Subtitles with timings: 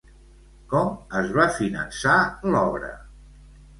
[0.71, 0.89] Com
[1.21, 2.17] es va finançar
[2.55, 2.91] l'obra?